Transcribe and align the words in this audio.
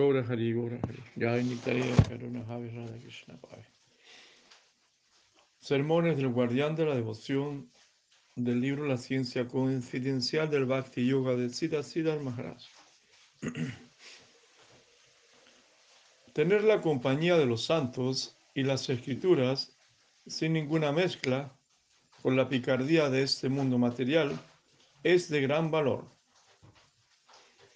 Gaura 0.00 0.24
Hari, 0.26 0.54
Gaura 0.54 0.78
Hari. 0.82 1.02
Jai 1.18 1.44
Nitarya 1.44 1.94
Karuna 2.08 2.42
Javi 2.48 2.70
Radha 2.74 2.98
Krishna 3.02 3.36
Pai. 3.36 3.62
Sermones 5.58 6.16
del 6.16 6.28
Guardián 6.28 6.74
de 6.74 6.86
la 6.86 6.94
Devoción 6.94 7.70
del 8.34 8.62
libro 8.62 8.86
La 8.86 8.96
Ciencia 8.96 9.46
Confidencial 9.46 10.48
del 10.48 10.64
Bhakti 10.64 11.06
Yoga 11.06 11.36
de 11.36 11.50
Siddha 11.50 11.82
Siddhar 11.82 12.18
Maharaj. 12.20 12.62
Tener 16.32 16.64
la 16.64 16.80
compañía 16.80 17.36
de 17.36 17.44
los 17.44 17.66
santos 17.66 18.34
y 18.54 18.62
las 18.62 18.88
escrituras 18.88 19.76
sin 20.26 20.54
ninguna 20.54 20.92
mezcla 20.92 21.54
con 22.22 22.36
la 22.36 22.48
picardía 22.48 23.10
de 23.10 23.22
este 23.22 23.50
mundo 23.50 23.76
material 23.76 24.40
es 25.02 25.28
de 25.28 25.42
gran 25.42 25.70
valor. 25.70 26.06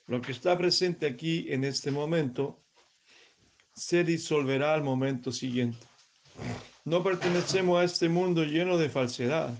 Lo 0.06 0.20
que 0.20 0.32
está 0.32 0.56
presente 0.58 1.06
aquí 1.06 1.46
en 1.48 1.64
este 1.64 1.90
momento 1.90 2.60
se 3.74 4.04
disolverá 4.04 4.74
al 4.74 4.82
momento 4.82 5.32
siguiente. 5.32 5.86
No 6.84 7.02
pertenecemos 7.02 7.80
a 7.80 7.84
este 7.84 8.10
mundo 8.10 8.44
lleno 8.44 8.76
de 8.76 8.90
falsedad. 8.90 9.54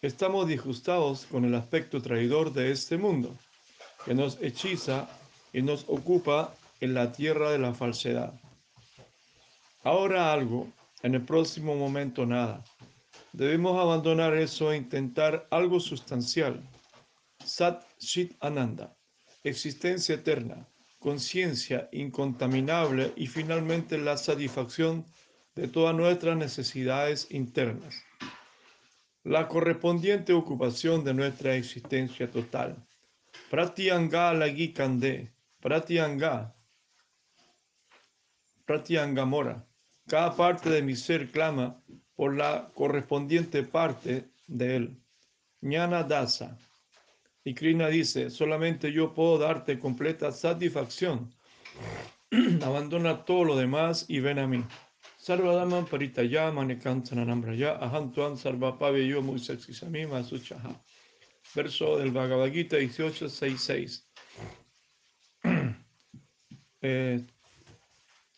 Estamos 0.00 0.48
disgustados 0.48 1.26
con 1.26 1.44
el 1.44 1.54
aspecto 1.54 2.00
traidor 2.00 2.52
de 2.54 2.70
este 2.70 2.96
mundo, 2.96 3.36
que 4.06 4.14
nos 4.14 4.40
hechiza 4.40 5.06
y 5.52 5.60
nos 5.60 5.84
ocupa 5.86 6.54
en 6.80 6.94
la 6.94 7.12
tierra 7.12 7.50
de 7.50 7.58
la 7.58 7.74
falsedad. 7.74 8.32
Ahora 9.84 10.32
algo, 10.32 10.72
en 11.02 11.14
el 11.14 11.22
próximo 11.22 11.76
momento 11.76 12.24
nada. 12.24 12.64
Debemos 13.32 13.78
abandonar 13.78 14.34
eso 14.34 14.72
e 14.72 14.78
intentar 14.78 15.46
algo 15.50 15.78
sustancial. 15.78 16.62
Sat 17.44 17.84
Chit 17.98 18.34
Ananda 18.40 18.97
existencia 19.48 20.14
eterna, 20.14 20.68
conciencia 20.98 21.88
incontaminable 21.92 23.12
y 23.16 23.26
finalmente 23.26 23.98
la 23.98 24.16
satisfacción 24.16 25.04
de 25.54 25.68
todas 25.68 25.94
nuestras 25.94 26.36
necesidades 26.36 27.26
internas. 27.30 28.04
La 29.24 29.48
correspondiente 29.48 30.32
ocupación 30.32 31.04
de 31.04 31.14
nuestra 31.14 31.54
existencia 31.54 32.30
total. 32.30 32.76
Pratyanga 33.50 34.32
lagi 34.32 34.72
kande, 34.72 35.32
pratyanga, 35.60 36.54
pratyanga 38.64 39.24
mora. 39.24 39.66
Cada 40.06 40.34
parte 40.36 40.70
de 40.70 40.82
mi 40.82 40.96
ser 40.96 41.30
clama 41.30 41.82
por 42.14 42.36
la 42.36 42.70
correspondiente 42.74 43.62
parte 43.62 44.28
de 44.46 44.76
él. 44.76 45.02
Jnana 45.60 46.02
dasa, 46.02 46.56
y 47.48 47.54
Krishna 47.54 47.88
dice, 47.88 48.28
solamente 48.28 48.92
yo 48.92 49.14
puedo 49.14 49.38
darte 49.38 49.78
completa 49.78 50.30
satisfacción. 50.32 51.34
Abandona 52.62 53.24
todo 53.24 53.44
lo 53.44 53.56
demás 53.56 54.04
y 54.06 54.20
ven 54.20 54.38
a 54.38 54.46
mí. 54.46 54.62
Sarvadaman 55.16 55.86
paritaya 55.86 56.52
manekantananambraya 56.52 57.78
ahantuan 57.78 58.36
sarvapave 58.36 59.08
yo 59.08 59.22
muy 59.22 59.40
masuchaha. 60.06 60.78
Verso 61.54 61.96
del 61.96 62.10
Bhagavad 62.10 62.52
Gita 62.52 62.76
18.6.6. 62.76 64.04
Eh, 66.80 67.26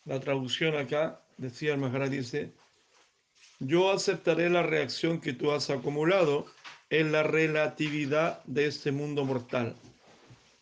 la 0.07 0.19
traducción 0.19 0.75
acá, 0.75 1.23
decía 1.37 1.75
el 1.75 1.81
Maharaj, 1.81 2.09
dice, 2.09 2.55
yo 3.59 3.91
aceptaré 3.91 4.49
la 4.49 4.63
reacción 4.63 5.21
que 5.21 5.35
tú 5.35 5.53
has 5.53 5.69
acumulado 5.69 6.47
en 6.91 7.13
la 7.13 7.23
relatividad 7.23 8.43
de 8.45 8.67
este 8.67 8.91
mundo 8.91 9.25
mortal. 9.25 9.75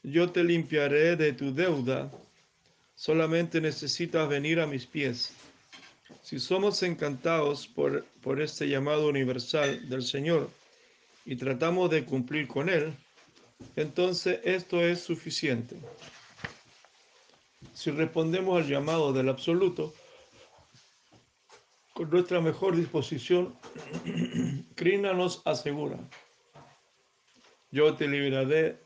Yo 0.03 0.31
te 0.31 0.45
limpiaré 0.45 1.17
de 1.17 1.33
tu 1.33 1.55
deuda, 1.55 2.11
solamente 2.95 3.61
necesitas 3.61 4.29
venir 4.29 4.61
a 4.61 4.67
mis 4.67 4.87
pies. 4.87 5.33
Si 6.23 6.39
somos 6.39 6.83
encantados 6.83 7.67
por, 7.67 8.05
por 8.23 8.41
este 8.41 8.69
llamado 8.69 9.09
universal 9.09 9.89
del 9.89 10.03
Señor 10.03 10.51
y 11.25 11.37
tratamos 11.37 11.91
de 11.91 12.05
cumplir 12.05 12.47
con 12.47 12.69
Él, 12.69 12.95
entonces 13.77 14.41
esto 14.45 14.83
es 14.83 15.01
suficiente. 15.01 15.77
Si 17.75 17.91
respondemos 17.91 18.63
al 18.63 18.69
llamado 18.69 19.13
del 19.13 19.29
absoluto, 19.29 19.95
con 21.95 22.11
nuestra 22.11 22.41
mejor 22.41 22.77
disposición, 22.77 23.55
Krishna 24.79 25.13
nos 25.13 25.43
asegura, 25.45 25.99
yo 27.73 27.97
te 27.97 28.07
libraré 28.07 28.79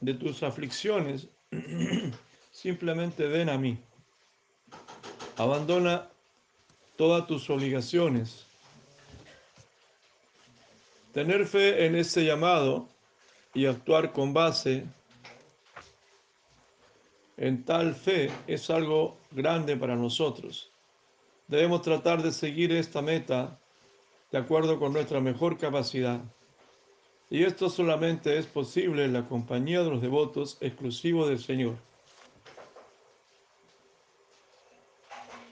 de 0.00 0.14
tus 0.14 0.40
aflicciones, 0.44 1.26
simplemente 2.52 3.26
ven 3.26 3.48
a 3.48 3.58
mí. 3.58 3.76
Abandona 5.36 6.08
todas 6.96 7.26
tus 7.26 7.50
obligaciones. 7.50 8.46
Tener 11.12 11.44
fe 11.44 11.86
en 11.86 11.96
este 11.96 12.24
llamado 12.24 12.88
y 13.52 13.66
actuar 13.66 14.12
con 14.12 14.32
base 14.32 14.86
en 17.36 17.64
tal 17.64 17.96
fe 17.96 18.30
es 18.46 18.70
algo 18.70 19.18
grande 19.32 19.76
para 19.76 19.96
nosotros. 19.96 20.70
Debemos 21.48 21.82
tratar 21.82 22.22
de 22.22 22.30
seguir 22.30 22.70
esta 22.70 23.02
meta 23.02 23.58
de 24.32 24.38
acuerdo 24.38 24.78
con 24.78 24.94
nuestra 24.94 25.20
mejor 25.20 25.58
capacidad. 25.58 26.20
Y 27.28 27.44
esto 27.44 27.68
solamente 27.68 28.38
es 28.38 28.46
posible 28.46 29.04
en 29.04 29.12
la 29.12 29.28
compañía 29.28 29.82
de 29.82 29.90
los 29.90 30.02
devotos 30.02 30.56
exclusivos 30.60 31.28
del 31.28 31.38
Señor. 31.38 31.76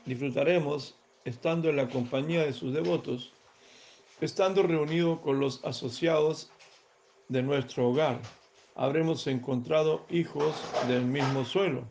Disfrutaremos 0.06 0.94
estando 1.24 1.68
en 1.68 1.76
la 1.76 1.88
compañía 1.88 2.44
de 2.44 2.54
sus 2.54 2.72
devotos, 2.72 3.32
estando 4.20 4.62
reunidos 4.62 5.20
con 5.20 5.38
los 5.40 5.62
asociados 5.64 6.50
de 7.28 7.42
nuestro 7.42 7.88
hogar. 7.88 8.20
Habremos 8.74 9.26
encontrado 9.26 10.06
hijos 10.08 10.54
del 10.88 11.04
mismo 11.04 11.44
suelo. 11.44 11.84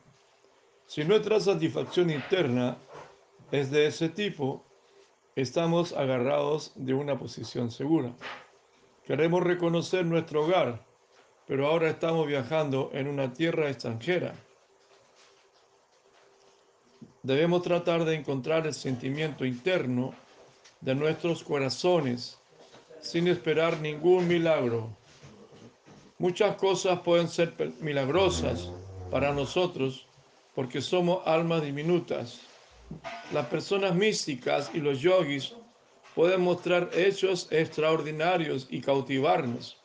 Si 0.87 1.03
nuestra 1.03 1.39
satisfacción 1.39 2.09
interna 2.09 2.77
es 3.51 3.69
de 3.69 3.87
ese 3.87 4.09
tipo, 4.09 4.63
estamos 5.35 5.93
agarrados 5.93 6.71
de 6.75 6.93
una 6.93 7.17
posición 7.17 7.71
segura. 7.71 8.11
Queremos 9.05 9.43
reconocer 9.43 10.05
nuestro 10.05 10.45
hogar, 10.45 10.85
pero 11.47 11.67
ahora 11.67 11.89
estamos 11.89 12.27
viajando 12.27 12.89
en 12.93 13.07
una 13.07 13.33
tierra 13.33 13.69
extranjera. 13.69 14.33
Debemos 17.23 17.63
tratar 17.63 18.05
de 18.05 18.15
encontrar 18.15 18.65
el 18.67 18.73
sentimiento 18.73 19.45
interno 19.45 20.13
de 20.81 20.95
nuestros 20.95 21.43
corazones 21.43 22.39
sin 23.01 23.27
esperar 23.27 23.79
ningún 23.79 24.27
milagro. 24.27 24.89
Muchas 26.17 26.55
cosas 26.55 26.99
pueden 26.99 27.27
ser 27.27 27.53
milagrosas 27.79 28.71
para 29.09 29.33
nosotros 29.33 30.05
porque 30.53 30.81
somos 30.81 31.25
almas 31.25 31.61
diminutas 31.61 32.41
las 33.31 33.45
personas 33.47 33.95
místicas 33.95 34.71
y 34.73 34.79
los 34.79 35.01
yogis 35.01 35.53
pueden 36.15 36.41
mostrar 36.41 36.89
hechos 36.93 37.47
extraordinarios 37.51 38.67
y 38.69 38.81
cautivarnos. 38.81 39.77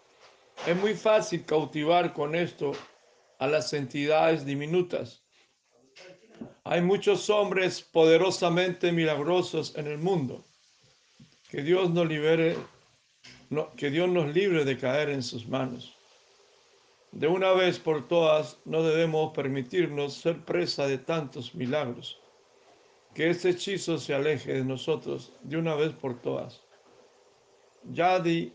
Es 0.66 0.76
muy 0.76 0.94
fácil 0.94 1.44
cautivar 1.44 2.12
con 2.12 2.34
esto 2.34 2.72
a 3.38 3.46
las 3.46 3.72
entidades 3.72 4.44
diminutas. 4.44 5.22
Hay 6.64 6.80
muchos 6.80 7.28
hombres 7.28 7.82
poderosamente 7.82 8.90
milagrosos 8.90 9.76
en 9.76 9.86
el 9.86 9.98
mundo. 9.98 10.44
Que 11.50 11.62
Dios 11.62 11.90
nos 11.90 12.08
libere, 12.08 12.56
que 13.76 13.90
Dios 13.90 14.08
nos 14.08 14.34
libre 14.34 14.64
de 14.64 14.78
caer 14.78 15.10
en 15.10 15.22
sus 15.22 15.46
manos. 15.46 15.94
De 17.12 17.28
una 17.28 17.52
vez 17.52 17.78
por 17.78 18.08
todas, 18.08 18.58
no 18.64 18.82
debemos 18.82 19.32
permitirnos 19.34 20.14
ser 20.14 20.44
presa 20.44 20.86
de 20.86 20.98
tantos 20.98 21.54
milagros 21.54 22.18
que 23.14 23.30
este 23.30 23.50
hechizo 23.50 23.96
se 23.98 24.12
aleje 24.12 24.54
de 24.54 24.64
nosotros 24.64 25.32
de 25.42 25.56
una 25.56 25.74
vez 25.76 25.92
por 25.92 26.20
todas. 26.20 26.60
Yadi 27.92 28.52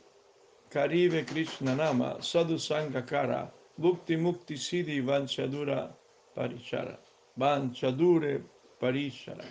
Karibe 0.70 1.26
Krishna 1.26 1.76
Nama 1.76 2.22
Sadhu 2.22 2.60
Sangakara 2.60 3.52
Bhukti 3.78 4.18
Mukti 4.18 4.58
Siddhi 4.58 5.02
Vanchadura 5.02 5.96
Parishara 6.36 7.00
Vanchadure 7.38 8.42
Parishara 8.80 9.46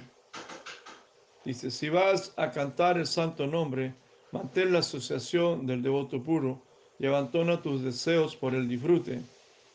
Dice, 1.44 1.70
si 1.70 1.88
vas 1.88 2.34
a 2.37 2.50
cantar 2.50 2.99
el 2.99 3.06
santo 3.06 3.46
nombre, 3.46 3.94
mantén 4.32 4.72
la 4.72 4.81
asociación 4.81 5.66
del 5.66 5.82
devoto 5.82 6.22
puro 6.22 6.60
y 6.99 7.06
abandona 7.06 7.62
tus 7.62 7.82
deseos 7.82 8.37
por 8.37 8.55
el 8.55 8.69
disfrute, 8.69 9.22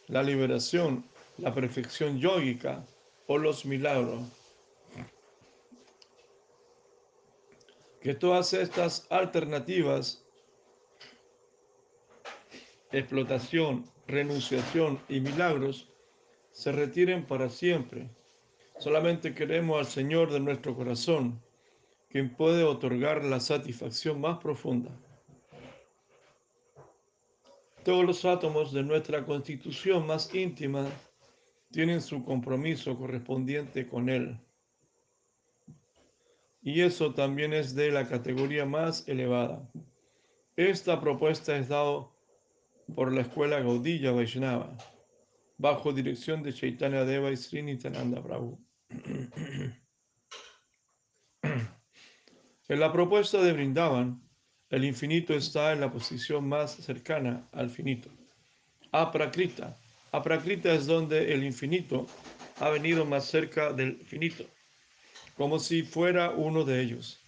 la 0.07 0.21
liberación, 0.21 1.03
la 1.39 1.51
perfección 1.51 2.19
yógica 2.19 2.85
o 3.25 3.39
los 3.39 3.65
milagros. 3.65 4.42
Que 8.03 8.13
todas 8.13 8.53
estas 8.53 9.07
alternativas, 9.09 10.23
explotación, 12.91 13.85
renunciación 14.05 14.99
y 15.09 15.19
milagros, 15.19 15.89
se 16.51 16.71
retiren 16.71 17.25
para 17.25 17.49
siempre 17.49 18.07
Solamente 18.79 19.33
queremos 19.33 19.79
al 19.79 19.85
Señor 19.85 20.31
de 20.31 20.39
nuestro 20.39 20.75
corazón, 20.75 21.41
quien 22.09 22.35
puede 22.35 22.63
otorgar 22.63 23.23
la 23.23 23.39
satisfacción 23.39 24.19
más 24.19 24.39
profunda. 24.39 24.91
Todos 27.85 28.03
los 28.05 28.25
átomos 28.25 28.73
de 28.73 28.83
nuestra 28.83 29.25
constitución 29.25 30.05
más 30.07 30.35
íntima 30.35 30.85
tienen 31.71 32.01
su 32.01 32.23
compromiso 32.23 32.97
correspondiente 32.97 33.87
con 33.87 34.09
Él. 34.09 34.37
Y 36.63 36.81
eso 36.81 37.13
también 37.13 37.53
es 37.53 37.75
de 37.75 37.91
la 37.91 38.07
categoría 38.07 38.65
más 38.65 39.07
elevada. 39.07 39.69
Esta 40.55 41.01
propuesta 41.01 41.57
es 41.57 41.67
dada 41.67 42.07
por 42.95 43.11
la 43.11 43.21
escuela 43.21 43.59
Gaudilla 43.59 44.11
Vaishnava, 44.11 44.77
bajo 45.57 45.91
dirección 45.91 46.41
de 46.41 46.53
Chaitanya 46.53 47.03
Deva 47.03 47.31
y 47.31 47.37
Srinitananda 47.37 48.23
Prabhu. 48.23 48.59
En 52.69 52.79
la 52.79 52.91
propuesta 52.93 53.41
de 53.41 53.51
Brindavan, 53.51 54.23
el 54.69 54.85
infinito 54.85 55.33
está 55.33 55.73
en 55.73 55.81
la 55.81 55.91
posición 55.91 56.47
más 56.47 56.71
cercana 56.71 57.47
al 57.51 57.69
finito. 57.69 58.09
Aprakrita. 58.91 59.77
Aprakrita 60.11 60.73
es 60.73 60.87
donde 60.87 61.33
el 61.33 61.43
infinito 61.43 62.07
ha 62.59 62.69
venido 62.69 63.05
más 63.05 63.25
cerca 63.25 63.73
del 63.73 63.97
finito, 64.05 64.45
como 65.37 65.59
si 65.59 65.83
fuera 65.83 66.31
uno 66.31 66.63
de 66.63 66.81
ellos. 66.81 67.19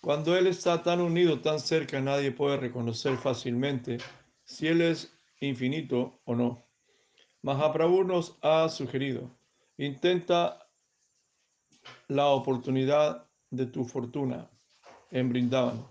Cuando 0.00 0.36
Él 0.36 0.46
está 0.46 0.82
tan 0.82 1.00
unido, 1.00 1.40
tan 1.40 1.60
cerca, 1.60 2.00
nadie 2.00 2.32
puede 2.32 2.56
reconocer 2.56 3.16
fácilmente 3.18 3.98
si 4.44 4.66
Él 4.66 4.80
es 4.80 5.12
infinito 5.40 6.20
o 6.24 6.34
no. 6.34 6.64
Mahaprabhu 7.42 8.04
nos 8.04 8.36
ha 8.42 8.68
sugerido, 8.68 9.30
intenta 9.78 10.66
la 12.08 12.26
oportunidad 12.26 13.26
de 13.50 13.66
tu 13.66 13.84
fortuna 13.84 14.48
en 15.10 15.28
Brindavan. 15.28 15.84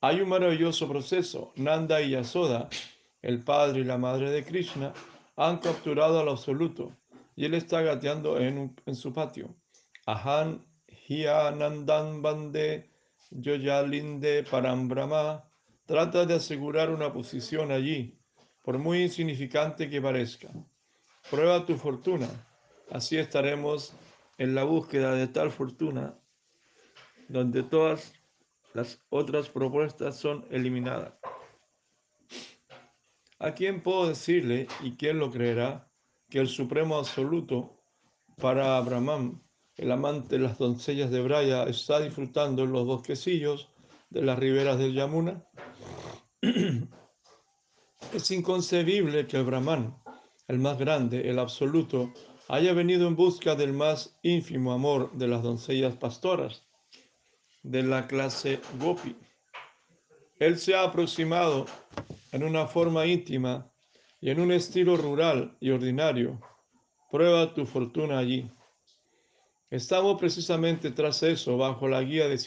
Hay 0.00 0.20
un 0.20 0.28
maravilloso 0.28 0.88
proceso. 0.88 1.52
Nanda 1.56 2.00
y 2.00 2.10
Yasoda, 2.10 2.68
el 3.22 3.42
padre 3.42 3.80
y 3.80 3.84
la 3.84 3.98
madre 3.98 4.30
de 4.30 4.44
Krishna, 4.44 4.92
han 5.36 5.58
capturado 5.58 6.20
al 6.20 6.28
absoluto 6.28 6.92
y 7.34 7.44
él 7.44 7.54
está 7.54 7.82
gateando 7.82 8.38
en, 8.38 8.74
en 8.86 8.94
su 8.94 9.12
patio. 9.12 9.54
Ahan 10.06 10.64
Hiyanandan 11.08 12.20
Bande 12.20 12.90
Yoyalinde 13.30 14.44
Parambrahma 14.44 15.42
trata 15.86 16.26
de 16.26 16.34
asegurar 16.34 16.90
una 16.90 17.10
posición 17.10 17.72
allí, 17.72 18.20
por 18.62 18.78
muy 18.78 19.04
insignificante 19.04 19.88
que 19.88 20.02
parezca. 20.02 20.50
Prueba 21.30 21.64
tu 21.64 21.78
fortuna, 21.78 22.28
así 22.90 23.16
estaremos 23.16 23.94
en 24.36 24.54
la 24.54 24.64
búsqueda 24.64 25.14
de 25.14 25.28
tal 25.28 25.50
fortuna 25.50 26.14
donde 27.28 27.62
todas 27.62 28.12
las 28.74 29.00
otras 29.08 29.48
propuestas 29.48 30.18
son 30.18 30.46
eliminadas. 30.50 31.14
¿A 33.38 33.54
quién 33.54 33.82
puedo 33.82 34.08
decirle 34.08 34.66
y 34.82 34.96
quién 34.96 35.18
lo 35.18 35.30
creerá 35.30 35.90
que 36.28 36.38
el 36.38 36.48
Supremo 36.48 36.96
Absoluto 36.96 37.80
para 38.36 38.76
Abraham, 38.76 39.40
el 39.78 39.90
amante 39.92 40.36
de 40.36 40.42
las 40.42 40.58
doncellas 40.58 41.10
de 41.10 41.22
Braya, 41.22 41.62
está 41.64 42.00
disfrutando 42.00 42.64
en 42.64 42.72
los 42.72 42.84
bosquecillos 42.84 43.68
de 44.10 44.22
las 44.22 44.38
riberas 44.38 44.78
del 44.78 44.92
Yamuna? 44.92 45.42
es 48.12 48.30
inconcebible 48.30 49.26
que 49.26 49.36
el 49.38 49.44
Brahman, 49.44 49.96
el 50.48 50.58
más 50.58 50.78
grande, 50.78 51.30
el 51.30 51.38
absoluto, 51.38 52.12
haya 52.48 52.72
venido 52.72 53.06
en 53.06 53.14
busca 53.14 53.54
del 53.54 53.72
más 53.72 54.18
ínfimo 54.22 54.72
amor 54.72 55.12
de 55.12 55.28
las 55.28 55.42
doncellas 55.42 55.96
pastoras 55.96 56.64
de 57.62 57.82
la 57.82 58.06
clase 58.06 58.60
Gopi. 58.80 59.14
Él 60.38 60.58
se 60.58 60.74
ha 60.74 60.84
aproximado 60.84 61.66
en 62.32 62.42
una 62.42 62.66
forma 62.66 63.06
íntima 63.06 63.70
y 64.20 64.30
en 64.30 64.40
un 64.40 64.52
estilo 64.52 64.96
rural 64.96 65.56
y 65.60 65.70
ordinario. 65.70 66.40
Prueba 67.10 67.52
tu 67.54 67.66
fortuna 67.66 68.18
allí. 68.18 68.50
Estamos 69.70 70.18
precisamente 70.18 70.92
tras 70.92 71.22
eso, 71.22 71.58
bajo 71.58 71.88
la 71.88 72.02
guía 72.02 72.26
de 72.26 72.38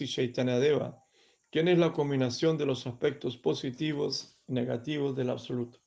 Deva, 0.60 1.04
quien 1.52 1.68
es 1.68 1.78
la 1.78 1.94
combinación 1.94 2.58
de 2.58 2.66
los 2.66 2.88
aspectos 2.88 3.38
positivos 3.38 4.40
y 4.48 4.54
negativos 4.54 5.16
del 5.16 5.30
absoluto. 5.30 5.80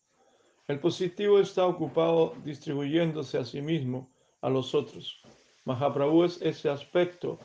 El 0.68 0.78
positivo 0.78 1.40
está 1.40 1.66
ocupado 1.66 2.34
distribuyéndose 2.44 3.36
a 3.36 3.44
sí 3.44 3.60
mismo 3.60 4.14
a 4.42 4.48
los 4.48 4.76
otros. 4.76 5.20
Mahaprabhu 5.64 6.22
es 6.22 6.40
ese 6.40 6.68
aspecto 6.68 7.40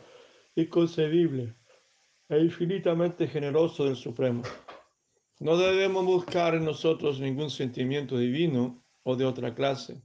inconcebible 0.55 1.55
e 2.29 2.37
infinitamente 2.37 3.27
generoso 3.27 3.85
del 3.85 3.95
Supremo. 3.95 4.43
No 5.39 5.57
debemos 5.57 6.05
buscar 6.05 6.53
en 6.53 6.65
nosotros 6.65 7.19
ningún 7.19 7.49
sentimiento 7.49 8.19
divino 8.19 8.83
o 9.01 9.15
de 9.15 9.25
otra 9.25 9.55
clase. 9.55 10.03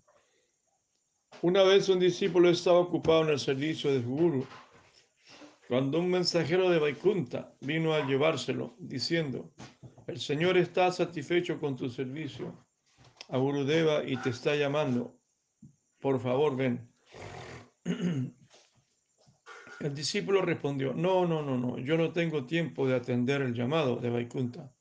Una 1.42 1.62
vez 1.62 1.88
un 1.88 1.98
discípulo 1.98 2.48
estaba 2.48 2.78
ocupado 2.78 3.22
en 3.24 3.30
el 3.30 3.38
servicio 3.38 3.92
de 3.92 4.00
Guru, 4.00 4.46
cuando 5.68 5.98
un 5.98 6.10
mensajero 6.10 6.70
de 6.70 6.78
Vaikunta 6.78 7.54
vino 7.60 7.94
a 7.94 8.06
llevárselo, 8.06 8.74
diciendo, 8.78 9.50
el 10.06 10.20
Señor 10.20 10.56
está 10.56 10.92
satisfecho 10.92 11.58
con 11.58 11.76
tu 11.76 11.88
servicio 11.88 12.54
a 13.28 13.38
Gurudeva 13.38 14.04
y 14.04 14.16
te 14.18 14.30
está 14.30 14.54
llamando, 14.54 15.18
por 16.00 16.20
favor 16.20 16.56
ven. 16.56 16.90
El 19.80 19.94
discípulo 19.94 20.40
respondió, 20.40 20.94
no, 20.94 21.26
no, 21.26 21.42
no, 21.42 21.58
no, 21.58 21.78
yo 21.78 21.98
no 21.98 22.10
tengo 22.12 22.46
tiempo 22.46 22.86
de 22.86 22.94
atender 22.94 23.42
el 23.42 23.52
llamado 23.52 23.96
de 23.96 24.08
Vaikunta. 24.08 24.72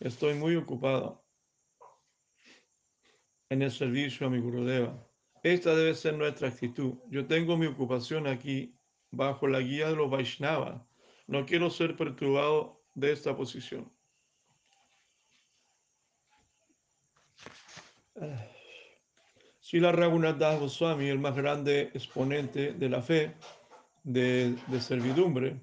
Estoy 0.00 0.34
muy 0.34 0.56
ocupado 0.56 1.22
en 3.50 3.60
el 3.60 3.70
servicio 3.70 4.26
a 4.26 4.30
mi 4.30 4.38
Gurudeva. 4.38 5.07
Esta 5.42 5.74
debe 5.74 5.94
ser 5.94 6.14
nuestra 6.14 6.48
actitud. 6.48 6.94
Yo 7.08 7.26
tengo 7.26 7.56
mi 7.56 7.66
ocupación 7.66 8.26
aquí 8.26 8.74
bajo 9.10 9.46
la 9.46 9.60
guía 9.60 9.88
de 9.88 9.96
los 9.96 10.10
Vaishnava. 10.10 10.86
No 11.26 11.46
quiero 11.46 11.70
ser 11.70 11.96
perturbado 11.96 12.82
de 12.94 13.12
esta 13.12 13.36
posición. 13.36 13.92
Si 19.60 19.78
la 19.78 19.92
Raghunath 19.92 20.38
Goswami, 20.58 21.08
el 21.08 21.18
más 21.18 21.36
grande 21.36 21.90
exponente 21.94 22.72
de 22.72 22.88
la 22.88 23.02
fe, 23.02 23.36
de, 24.02 24.56
servidumbre, 24.80 25.60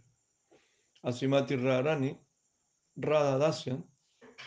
Asimati 1.01 1.55
Radha 1.55 1.97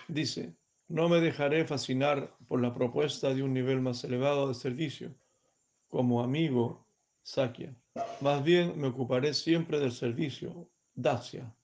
dice, 0.07 0.58
no 0.89 1.09
me 1.09 1.21
dejaré 1.21 1.65
fascinar 1.65 2.37
por 2.49 2.61
la 2.61 2.75
propuesta 2.75 3.33
de 3.33 3.43
un 3.43 3.53
nivel 3.53 3.81
más 3.81 4.03
elevado 4.05 4.49
de 4.49 4.55
servicio, 4.55 5.15
como 5.89 6.23
amigo 6.23 6.87
Sakya. 7.23 7.75
Más 8.21 8.43
bien 8.43 8.79
me 8.81 8.89
ocuparé 8.89 9.35
siempre 9.35 9.79
del 9.79 9.93
servicio, 9.93 10.71
Dasya, 10.95 11.55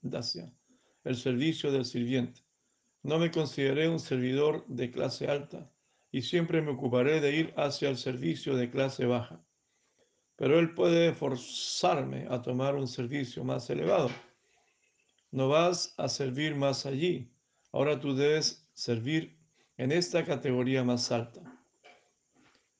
Dasya, 0.00 0.52
el 1.04 1.16
servicio 1.16 1.72
del 1.72 1.84
sirviente. 1.84 2.40
No 3.02 3.18
me 3.18 3.30
consideré 3.30 3.88
un 3.88 4.00
servidor 4.00 4.64
de 4.66 4.90
clase 4.90 5.28
alta 5.28 5.70
y 6.10 6.22
siempre 6.22 6.62
me 6.62 6.72
ocuparé 6.72 7.20
de 7.20 7.34
ir 7.36 7.54
hacia 7.56 7.88
el 7.88 7.96
servicio 7.96 8.56
de 8.56 8.70
clase 8.70 9.06
baja 9.06 9.42
pero 10.42 10.58
Él 10.58 10.74
puede 10.74 11.12
forzarme 11.14 12.26
a 12.28 12.42
tomar 12.42 12.74
un 12.74 12.88
servicio 12.88 13.44
más 13.44 13.70
elevado. 13.70 14.10
No 15.30 15.48
vas 15.48 15.94
a 15.98 16.08
servir 16.08 16.56
más 16.56 16.84
allí, 16.84 17.30
ahora 17.72 17.98
tú 17.98 18.14
debes 18.14 18.68
servir 18.74 19.38
en 19.76 19.90
esta 19.92 20.24
categoría 20.24 20.84
más 20.84 21.10
alta. 21.10 21.40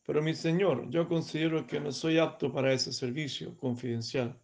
Pero 0.04 0.22
mi 0.22 0.34
Señor, 0.34 0.90
yo 0.90 1.08
considero 1.08 1.66
que 1.66 1.80
no 1.80 1.92
soy 1.92 2.18
apto 2.18 2.52
para 2.52 2.72
ese 2.72 2.92
servicio 2.92 3.56
confidencial. 3.56 4.38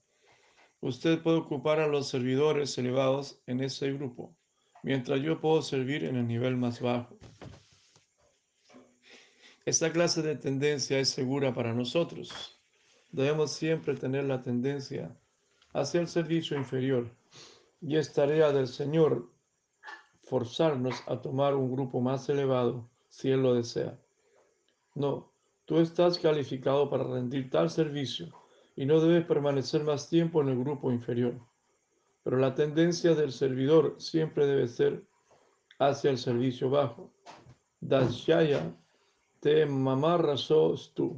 Usted 0.80 1.20
puede 1.22 1.38
ocupar 1.38 1.80
a 1.80 1.86
los 1.86 2.08
servidores 2.08 2.76
elevados 2.78 3.42
en 3.46 3.60
ese 3.60 3.92
grupo, 3.92 4.36
mientras 4.82 5.20
yo 5.20 5.40
puedo 5.40 5.62
servir 5.62 6.04
en 6.04 6.16
el 6.16 6.26
nivel 6.26 6.56
más 6.56 6.80
bajo. 6.80 7.18
Esta 9.64 9.92
clase 9.92 10.22
de 10.22 10.36
tendencia 10.36 10.98
es 10.98 11.10
segura 11.10 11.52
para 11.52 11.74
nosotros 11.74 12.58
debemos 13.10 13.52
siempre 13.52 13.94
tener 13.94 14.24
la 14.24 14.42
tendencia 14.42 15.16
hacia 15.72 16.00
el 16.00 16.08
servicio 16.08 16.56
inferior 16.56 17.10
y 17.80 17.96
es 17.96 18.12
tarea 18.12 18.52
del 18.52 18.68
Señor 18.68 19.30
forzarnos 20.28 21.02
a 21.06 21.20
tomar 21.20 21.54
un 21.54 21.72
grupo 21.72 22.00
más 22.00 22.28
elevado 22.28 22.88
si 23.08 23.30
Él 23.30 23.42
lo 23.42 23.54
desea. 23.54 23.98
No, 24.94 25.32
tú 25.64 25.78
estás 25.78 26.18
calificado 26.18 26.90
para 26.90 27.04
rendir 27.04 27.50
tal 27.50 27.70
servicio 27.70 28.28
y 28.76 28.84
no 28.84 29.00
debes 29.00 29.24
permanecer 29.24 29.82
más 29.84 30.08
tiempo 30.08 30.42
en 30.42 30.48
el 30.48 30.58
grupo 30.58 30.92
inferior. 30.92 31.34
Pero 32.22 32.36
la 32.36 32.54
tendencia 32.54 33.14
del 33.14 33.32
servidor 33.32 33.96
siempre 33.98 34.46
debe 34.46 34.68
ser 34.68 35.04
hacia 35.78 36.10
el 36.10 36.18
servicio 36.18 36.68
bajo. 36.68 37.10
Dashyaya 37.80 38.74
te 39.40 39.66
mamarrasos 39.66 40.92
tú. 40.94 41.16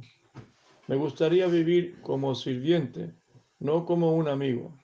Me 0.87 0.95
gustaría 0.95 1.47
vivir 1.47 1.99
como 2.01 2.35
sirviente, 2.35 3.13
no 3.59 3.85
como 3.85 4.13
un 4.13 4.27
amigo. 4.27 4.77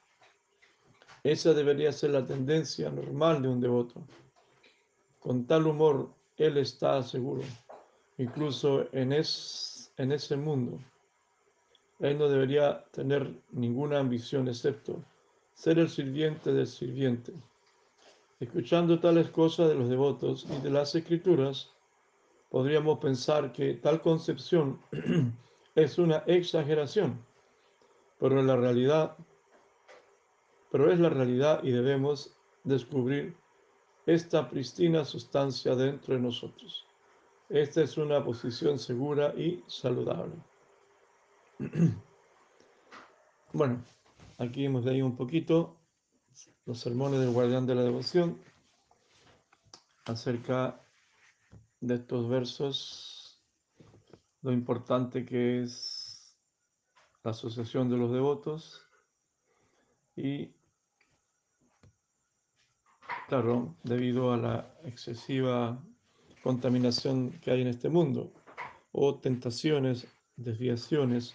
Esa 1.24 1.54
debería 1.54 1.92
ser 1.92 2.12
la 2.12 2.26
tendencia 2.26 2.90
normal 2.90 3.42
de 3.42 3.48
un 3.48 3.60
devoto. 3.60 4.02
Con 5.20 5.46
tal 5.46 5.68
humor, 5.68 6.10
él 6.38 6.58
está 6.58 7.02
seguro, 7.04 7.44
incluso 8.18 8.88
en, 8.94 9.14
en 9.14 10.12
ese 10.12 10.38
mundo. 10.38 10.80
Él 12.00 12.18
no 12.18 12.30
debería 12.30 12.84
tener 12.92 13.34
ninguna 13.52 14.00
ambición 14.00 14.48
excepto 14.48 15.04
ser 15.58 15.80
el 15.80 15.90
sirviente 15.90 16.54
del 16.54 16.68
sirviente. 16.68 17.34
Escuchando 18.40 19.00
tales 19.00 19.32
cosas 19.32 19.70
de 19.70 19.76
los 19.76 19.90
devotos 19.90 20.46
y 20.48 20.62
de 20.62 20.70
las 20.70 20.94
escrituras, 20.94 21.72
podríamos 22.50 23.00
pensar 23.00 23.52
que 23.52 23.74
tal 23.74 24.00
concepción 24.02 24.80
es 25.76 25.98
una 25.98 26.18
exageración, 26.28 27.26
pero 28.20 28.40
en 28.40 28.46
la 28.46 28.56
realidad, 28.56 29.18
pero 30.72 30.92
es 30.92 31.00
la 31.00 31.10
realidad 31.10 31.64
y 31.64 31.72
debemos 31.72 32.36
descubrir 32.64 33.36
esta 34.06 34.50
pristina 34.50 35.06
sustancia 35.06 35.76
dentro 35.76 36.16
de 36.16 36.22
nosotros. 36.22 36.86
Esta 37.50 37.82
es 37.82 37.98
una 37.98 38.24
posición 38.24 38.80
segura 38.80 39.34
y 39.36 39.64
saludable. 39.68 40.36
Bueno, 43.54 43.82
aquí 44.38 44.66
hemos 44.66 44.84
leído 44.84 45.06
un 45.06 45.16
poquito 45.16 45.78
los 46.66 46.80
sermones 46.80 47.22
del 47.22 47.32
guardián 47.32 47.66
de 47.66 47.76
la 47.76 47.82
devoción 47.82 48.40
acerca 50.04 50.82
de 51.80 51.96
estos 51.96 52.28
versos, 52.28 53.42
lo 54.42 54.52
importante 54.52 55.26
que 55.26 55.64
es 55.64 56.38
la 57.24 57.32
asociación 57.32 57.90
de 57.90 57.98
los 57.98 58.12
devotos 58.12 58.86
y, 60.16 60.57
claro, 63.28 63.76
debido 63.84 64.32
a 64.32 64.38
la 64.38 64.74
excesiva 64.84 65.82
contaminación 66.44 67.32
que 67.42 67.52
hay 67.52 67.62
en 67.62 67.68
este 67.68 67.90
mundo, 67.90 68.32
o 68.92 69.16
tentaciones, 69.16 70.08
desviaciones, 70.38 71.34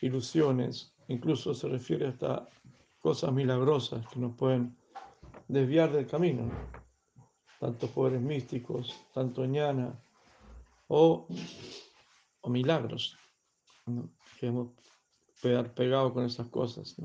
ilusiones, 0.00 0.92
incluso 1.08 1.54
se 1.54 1.68
refiere 1.68 2.08
hasta 2.08 2.48
cosas 3.00 3.32
milagrosas 3.32 4.06
que 4.08 4.18
nos 4.18 4.36
pueden 4.36 4.76
desviar 5.46 5.92
del 5.92 6.06
camino, 6.06 6.50
tanto 7.60 7.86
poderes 7.88 8.20
místicos, 8.20 8.94
tanto 9.14 9.44
ñana 9.46 9.98
o, 10.88 11.26
o 12.40 12.50
milagros 12.50 13.16
que 14.38 14.48
hemos 14.48 14.72
pegado 15.40 16.12
con 16.12 16.24
esas 16.24 16.48
cosas. 16.48 16.96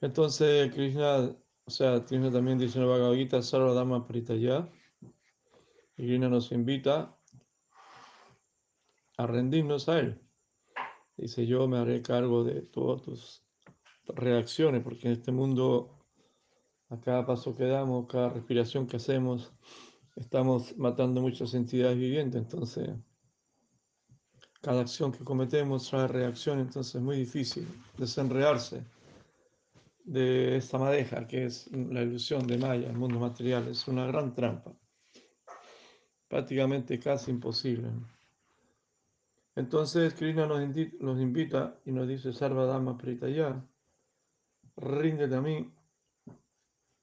Entonces, 0.00 0.72
Krishna, 0.72 1.34
o 1.68 1.70
sea, 1.70 2.02
Krishna 2.02 2.32
también 2.32 2.56
dice 2.56 2.78
en 2.78 2.84
el 2.84 2.88
Bhagavad 2.88 3.14
Gita, 3.14 3.42
Sarva 3.42 3.74
Dhamma 3.74 4.06
Pritaya, 4.06 4.66
y 5.98 6.06
Krishna 6.06 6.30
nos 6.30 6.50
invita 6.50 7.14
a 9.18 9.26
rendirnos 9.26 9.86
a 9.90 9.98
Él. 9.98 10.18
Dice, 11.18 11.46
yo 11.46 11.68
me 11.68 11.76
haré 11.76 12.00
cargo 12.00 12.42
de 12.42 12.62
todas 12.62 13.02
tus 13.02 13.42
reacciones, 14.06 14.82
porque 14.82 15.08
en 15.08 15.12
este 15.12 15.30
mundo, 15.30 15.94
a 16.88 16.98
cada 16.98 17.26
paso 17.26 17.54
que 17.54 17.64
damos, 17.64 18.06
cada 18.06 18.30
respiración 18.30 18.86
que 18.86 18.96
hacemos, 18.96 19.52
estamos 20.16 20.74
matando 20.78 21.20
muchas 21.20 21.52
entidades 21.52 21.98
vivientes, 21.98 22.40
entonces 22.40 22.88
cada 24.62 24.80
acción 24.80 25.12
que 25.12 25.22
cometemos 25.22 25.90
trae 25.90 26.08
reacción, 26.08 26.60
entonces 26.60 26.94
es 26.94 27.02
muy 27.02 27.18
difícil 27.18 27.68
desenredarse 27.98 28.86
de 30.08 30.56
esta 30.56 30.78
madeja 30.78 31.26
que 31.26 31.44
es 31.44 31.70
la 31.70 32.00
ilusión 32.00 32.46
de 32.46 32.56
Maya, 32.56 32.88
el 32.88 32.96
mundo 32.96 33.20
material, 33.20 33.68
es 33.68 33.86
una 33.88 34.06
gran 34.06 34.34
trampa, 34.34 34.72
prácticamente 36.28 36.98
casi 36.98 37.30
imposible. 37.30 37.90
Entonces 39.54 40.14
Krishna 40.14 40.46
nos, 40.46 41.20
invita 41.20 41.78
y 41.84 41.92
nos 41.92 42.08
dice, 42.08 42.32
Sarva 42.32 42.64
Dhamma 42.64 42.96
Pritaya, 42.96 43.62
ríndete 44.76 45.34
a 45.34 45.42
mí, 45.42 45.70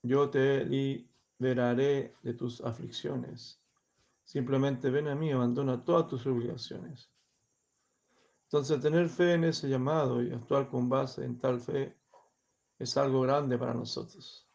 yo 0.01 0.29
te 0.31 0.65
liberaré 0.65 2.15
de 2.24 2.33
tus 2.33 2.59
aflicciones. 2.62 3.62
Simplemente 4.24 4.89
ven 4.89 5.09
a 5.09 5.15
mí, 5.15 5.31
abandona 5.31 5.83
todas 5.83 6.07
tus 6.07 6.25
obligaciones. 6.25 7.12
Entonces, 8.45 8.81
tener 8.81 9.09
fe 9.09 9.33
en 9.33 9.43
ese 9.43 9.69
llamado 9.69 10.24
y 10.24 10.31
actuar 10.31 10.69
con 10.69 10.89
base 10.89 11.24
en 11.24 11.38
tal 11.38 11.59
fe 11.59 11.95
es 12.79 12.98
algo 12.98 13.22
grande 13.22 13.58
para 13.58 13.74
nosotros. 13.74 14.48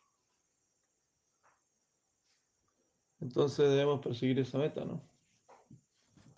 Entonces 3.20 3.68
debemos 3.68 4.00
perseguir 4.00 4.38
esa 4.38 4.58
meta, 4.58 4.84
¿no? 4.84 5.02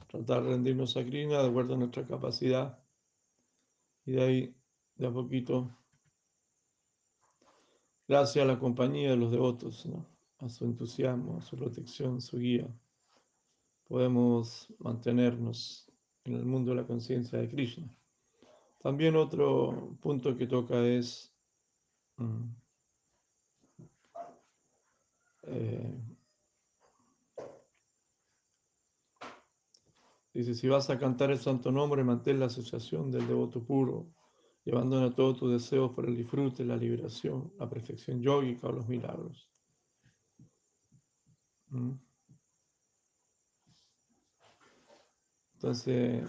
Tratar 0.09 0.43
de 0.43 0.51
rendirnos 0.51 0.97
a 0.97 1.05
Krishna 1.05 1.43
de 1.43 1.49
acuerdo 1.49 1.75
a 1.75 1.79
nuestra 1.79 2.07
capacidad 2.07 2.79
y 4.05 4.13
de 4.13 4.23
ahí, 4.23 4.57
de 4.97 5.07
a 5.07 5.13
poquito, 5.13 5.71
gracias 8.09 8.45
a 8.45 8.49
la 8.49 8.59
compañía 8.59 9.11
de 9.11 9.17
los 9.17 9.31
devotos, 9.31 9.87
a 10.39 10.49
su 10.49 10.65
entusiasmo, 10.65 11.39
a 11.39 11.43
su 11.43 11.57
protección, 11.57 12.21
su 12.21 12.39
guía, 12.39 12.69
podemos 13.87 14.73
mantenernos 14.79 15.91
en 16.25 16.35
el 16.35 16.45
mundo 16.45 16.73
de 16.73 16.79
la 16.79 16.87
conciencia 16.87 17.39
de 17.39 17.49
Krishna. 17.49 17.89
También 18.83 19.15
otro 19.17 19.97
punto 20.01 20.37
que 20.37 20.47
toca 20.47 20.85
es 20.85 21.32
mm, 22.17 22.55
eh, 25.45 26.01
dice, 30.35 30.55
si 30.55 30.69
vas 30.69 30.91
a 30.91 30.99
cantar 30.99 31.31
el 31.31 31.39
santo 31.39 31.71
nombre, 31.71 32.05
mantén 32.05 32.41
la 32.41 32.47
asociación 32.47 33.11
del 33.11 33.27
devoto 33.27 33.65
puro 33.65 34.07
y 34.65 34.71
abandona 34.71 35.15
todos 35.15 35.39
tus 35.39 35.53
deseos 35.53 35.93
por 35.93 36.07
el 36.07 36.17
disfrute, 36.17 36.65
la 36.65 36.77
liberación, 36.77 37.53
la 37.59 37.69
perfección 37.69 38.21
yógica 38.23 38.69
o 38.69 38.73
los 38.73 38.89
milagros. 38.89 39.49
¿Mm? 41.71 41.93
Entonces, 45.55 46.25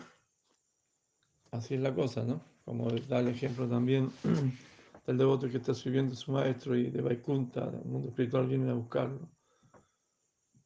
así 1.51 1.73
es 1.75 1.81
la 1.81 1.93
cosa, 1.95 2.23
¿no? 2.23 2.41
Como 2.65 2.89
da 2.91 3.19
el 3.19 3.29
ejemplo 3.29 3.67
también 3.67 4.11
del 5.05 5.17
devoto 5.17 5.49
que 5.49 5.57
está 5.57 5.73
sirviendo 5.73 6.13
a 6.13 6.17
su 6.17 6.31
maestro 6.31 6.75
y 6.75 6.89
de 6.89 7.01
Vaikunta, 7.01 7.69
del 7.69 7.85
mundo 7.85 8.09
espiritual, 8.09 8.47
viene 8.47 8.69
a 8.69 8.73
buscarlo. 8.73 9.29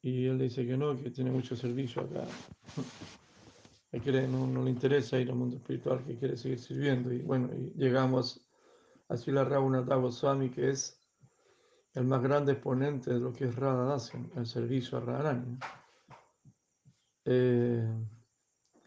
Y 0.00 0.26
él 0.26 0.38
dice 0.38 0.66
que 0.66 0.76
no, 0.76 0.96
que 0.96 1.10
tiene 1.10 1.30
mucho 1.30 1.56
servicio 1.56 2.02
acá 2.02 2.24
quiere, 4.02 4.28
no, 4.28 4.46
no, 4.46 4.62
le 4.62 4.70
interesa 4.70 5.18
ir 5.18 5.30
al 5.30 5.36
mundo 5.36 5.56
espiritual, 5.56 6.04
que 6.04 6.16
quiere 6.16 6.36
seguir 6.36 6.58
sirviendo. 6.58 7.12
Y 7.12 7.20
bueno, 7.22 7.50
y 7.54 7.72
llegamos 7.76 8.46
a 9.08 9.16
Sila 9.16 9.44
Raghunath 9.44 9.88
Goswami, 9.88 10.50
que 10.50 10.70
es 10.70 11.00
el 11.94 12.04
más 12.04 12.22
grande 12.22 12.52
exponente 12.52 13.12
de 13.12 13.20
lo 13.20 13.32
que 13.32 13.46
es 13.46 13.56
Radha 13.56 13.84
Dasyam, 13.84 14.30
el 14.36 14.46
servicio 14.46 14.98
a 14.98 15.00
Radharani. 15.00 15.58
Eh, 17.24 17.88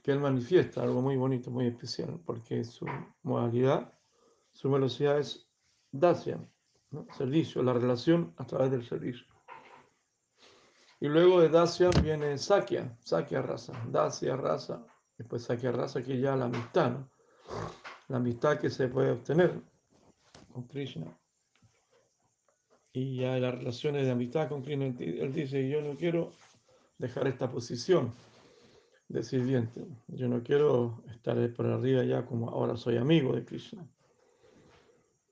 que 0.01 0.11
él 0.11 0.19
manifiesta 0.19 0.81
algo 0.81 1.01
muy 1.01 1.15
bonito, 1.15 1.51
muy 1.51 1.67
especial, 1.67 2.19
porque 2.25 2.63
su 2.63 2.85
modalidad, 3.23 3.93
su 4.61 4.69
velocidad 4.69 5.17
es 5.17 5.47
Dasyam, 5.91 6.47
servicio, 7.17 7.63
la 7.63 7.73
relación 7.73 8.31
a 8.37 8.45
través 8.45 8.69
del 8.69 8.85
servicio. 8.85 9.25
Y 10.99 11.07
luego 11.07 11.41
de 11.41 11.49
Dacia 11.49 11.89
viene 12.03 12.37
Sakya, 12.37 12.95
Sakya 12.99 13.41
raza, 13.41 13.73
Dacia 13.89 14.35
raza, 14.35 14.85
después 15.17 15.41
Sakya 15.41 15.71
raza 15.71 16.03
que 16.03 16.19
ya 16.19 16.35
la 16.35 16.45
amistad, 16.45 16.91
la 18.07 18.17
amistad 18.17 18.59
que 18.59 18.69
se 18.69 18.87
puede 18.87 19.09
obtener 19.09 19.59
con 20.53 20.67
Krishna. 20.67 21.07
Y 22.93 23.15
ya 23.15 23.39
las 23.39 23.55
relaciones 23.55 24.05
de 24.05 24.11
amistad 24.11 24.47
con 24.47 24.61
Krishna, 24.61 24.93
él 24.99 25.33
dice, 25.33 25.67
yo 25.67 25.81
no 25.81 25.97
quiero 25.97 26.33
dejar 26.99 27.25
esta 27.25 27.49
posición 27.49 28.13
de 29.07 29.23
sirviente, 29.23 29.87
yo 30.09 30.27
no 30.27 30.43
quiero 30.43 31.01
estar 31.09 31.51
por 31.51 31.65
arriba 31.65 32.03
ya 32.03 32.27
como 32.27 32.51
ahora 32.51 32.77
soy 32.77 32.97
amigo 32.97 33.33
de 33.33 33.43
Krishna. 33.43 33.87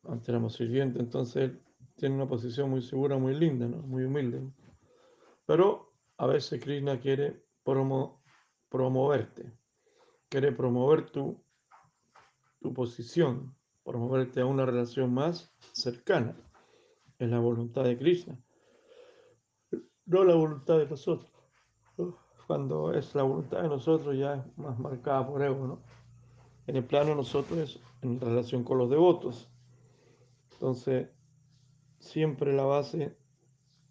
Antes 0.08 0.30
éramos 0.30 0.54
sirvientes, 0.54 1.02
entonces 1.02 1.44
él 1.44 1.62
tiene 1.96 2.16
una 2.16 2.28
posición 2.28 2.70
muy 2.70 2.82
segura, 2.82 3.18
muy 3.18 3.36
linda, 3.36 3.68
muy 3.68 4.06
humilde. 4.06 4.42
Pero 5.46 5.94
a 6.18 6.28
veces 6.28 6.62
Krishna 6.64 7.00
quiere 7.00 7.44
promoverte, 8.70 9.52
quiere 10.30 10.52
promover 10.52 11.10
tu, 11.10 11.44
posición, 12.74 13.56
promoverte 13.84 14.42
a 14.42 14.46
una 14.46 14.66
relación 14.66 15.14
más 15.14 15.54
cercana. 15.74 16.36
Es 17.18 17.30
la 17.30 17.40
voluntad 17.40 17.84
de 17.84 17.98
Krishna, 17.98 18.40
no 20.06 20.24
la 20.24 20.36
voluntad 20.36 20.78
de 20.78 20.88
nosotros. 20.88 21.32
Cuando 22.48 22.94
es 22.94 23.14
la 23.14 23.24
voluntad 23.24 23.62
de 23.62 23.68
nosotros 23.68 24.18
ya 24.18 24.36
es 24.36 24.58
más 24.58 24.80
marcada 24.80 25.28
por 25.28 25.44
ego, 25.44 25.68
¿no? 25.68 25.80
en 26.70 26.76
el 26.76 26.84
plano 26.84 27.16
nosotros 27.16 27.80
en 28.04 28.20
relación 28.20 28.64
con 28.64 28.78
los 28.78 28.92
devotos. 28.92 29.49
Entonces, 30.60 31.08
siempre 32.00 32.52
la 32.54 32.66
base, 32.66 33.16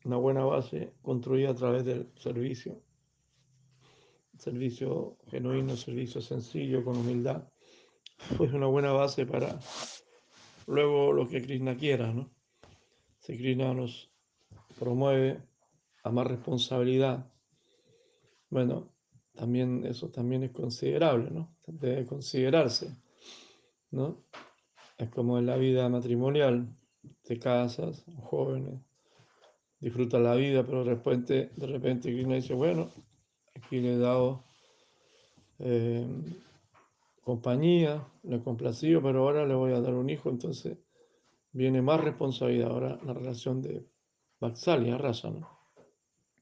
una 0.05 0.19
buena 0.19 0.45
base 0.45 0.93
construida 1.01 1.53
a 1.53 1.55
través 1.55 1.87
del 1.87 2.13
servicio. 2.17 2.83
Servicio 4.37 5.17
genuino, 5.29 5.79
servicio 5.79 6.21
sencillo, 6.21 6.85
con 6.85 6.99
humildad. 6.99 7.49
Pues 8.37 8.53
una 8.53 8.67
buena 8.67 8.93
base 8.93 9.25
para 9.25 9.59
luego 10.67 11.11
lo 11.11 11.27
que 11.27 11.41
Krishna 11.41 11.75
quiera, 11.75 12.13
¿no? 12.13 12.31
Si 13.21 13.39
Krishna 13.39 13.73
nos 13.73 14.11
promueve 14.79 15.41
a 16.03 16.11
más 16.11 16.27
responsabilidad, 16.27 17.33
bueno, 18.51 18.93
también 19.35 19.87
eso 19.87 20.11
también 20.11 20.43
es 20.43 20.51
considerable, 20.51 21.31
¿no? 21.31 21.57
Debe 21.67 22.05
considerarse, 22.05 22.95
¿no? 23.91 24.23
Es 24.99 25.09
como 25.11 25.39
en 25.39 25.47
la 25.47 25.57
vida 25.57 25.89
matrimonial, 25.89 26.69
te 27.23 27.39
casas, 27.39 28.05
jóvenes, 28.21 28.81
disfrutas 29.79 30.21
la 30.21 30.35
vida, 30.35 30.67
pero 30.67 30.85
de 30.85 30.91
repente, 30.91 31.51
de 31.55 31.67
repente 31.69 32.13
Krishna 32.13 32.35
dice, 32.35 32.55
bueno, 32.55 32.91
aquí 33.55 33.81
le 33.81 33.95
he 33.95 33.99
dado 33.99 34.45
eh, 35.61 36.05
compañía, 37.23 38.07
le 38.25 38.37
he 38.37 38.43
complacido, 38.43 39.01
pero 39.01 39.21
ahora 39.23 39.47
le 39.47 39.55
voy 39.55 39.73
a 39.73 39.81
dar 39.81 39.95
un 39.95 40.11
hijo, 40.11 40.31
entonces 40.31 40.77
viene 41.53 41.81
más 41.81 42.03
responsabilidad 42.03 42.71
ahora 42.71 42.99
la 43.05 43.15
relación 43.15 43.63
de 43.63 43.87
Vatsalya, 44.41 44.99
raza, 44.99 45.31
¿no? 45.31 45.49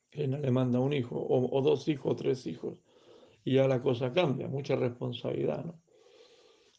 Krishna 0.08 0.38
le 0.38 0.50
manda 0.50 0.80
un 0.80 0.94
hijo, 0.94 1.16
o, 1.16 1.58
o 1.58 1.60
dos 1.60 1.86
hijos, 1.88 2.12
o 2.12 2.16
tres 2.16 2.46
hijos 2.46 2.78
y 3.44 3.54
ya 3.54 3.68
la 3.68 3.82
cosa 3.82 4.12
cambia, 4.12 4.48
mucha 4.48 4.76
responsabilidad, 4.76 5.62
¿no? 5.62 5.85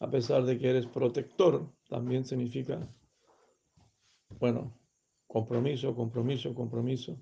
A 0.00 0.10
pesar 0.10 0.44
de 0.44 0.58
que 0.58 0.70
eres 0.70 0.86
protector, 0.86 1.72
también 1.88 2.24
significa, 2.24 2.88
bueno, 4.38 4.78
compromiso, 5.26 5.94
compromiso, 5.94 6.54
compromiso, 6.54 7.18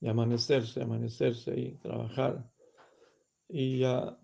y 0.00 0.08
amanecerse, 0.08 0.82
amanecerse 0.82 1.58
y 1.58 1.72
trabajar, 1.78 2.48
y 3.48 3.78
ya 3.78 4.18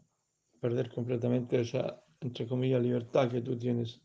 perder 0.61 0.91
completamente 0.95 1.61
esa, 1.61 2.05
entre 2.21 2.47
comillas, 2.47 2.83
libertad 2.83 3.31
que 3.31 3.41
tú 3.41 3.59
tienes. 3.59 4.01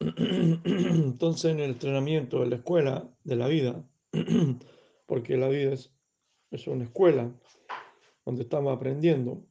Entonces, 0.00 1.52
en 1.52 1.60
el 1.60 1.70
entrenamiento, 1.72 2.42
en 2.42 2.50
la 2.50 2.56
escuela 2.56 3.08
de 3.22 3.36
la 3.36 3.48
vida, 3.48 3.84
porque 5.06 5.36
la 5.36 5.48
vida 5.48 5.72
es, 5.72 5.94
es 6.50 6.66
una 6.66 6.84
escuela, 6.84 7.32
donde 8.24 8.42
estamos 8.42 8.74
aprendiendo 8.74 9.44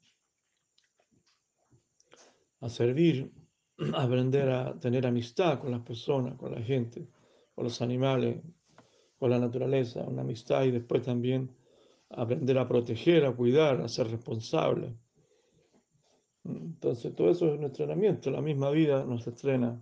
a 2.62 2.70
servir, 2.70 3.32
a 3.94 4.04
aprender 4.04 4.50
a 4.50 4.80
tener 4.80 5.06
amistad 5.06 5.60
con 5.60 5.72
las 5.72 5.82
personas, 5.82 6.36
con 6.36 6.54
la 6.54 6.62
gente, 6.62 7.08
con 7.54 7.66
los 7.66 7.82
animales, 7.82 8.42
con 9.18 9.30
la 9.30 9.40
naturaleza, 9.40 10.02
una 10.02 10.22
amistad 10.22 10.64
y 10.64 10.72
después 10.72 11.04
también 11.04 11.52
aprender 12.10 12.58
a 12.58 12.68
proteger, 12.68 13.26
a 13.26 13.36
cuidar, 13.36 13.82
a 13.82 13.88
ser 13.88 14.10
responsable. 14.10 14.96
Entonces, 16.44 17.14
todo 17.16 17.30
eso 17.30 17.48
es 17.48 17.60
un 17.60 17.66
entrenamiento. 17.66 18.32
La 18.32 18.42
misma 18.42 18.72
vida 18.72 19.06
nos 19.06 19.28
estrena 19.28 19.80